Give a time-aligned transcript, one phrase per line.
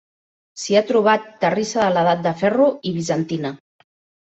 [0.61, 3.57] S'hi ha trobat terrissa de l'Edat de Ferro i bizantina.